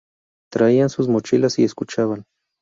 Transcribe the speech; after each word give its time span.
Traían 0.51 0.89
sus 0.89 1.07
mochilas 1.07 1.59
y 1.59 1.63
escuchaban. 1.63 2.25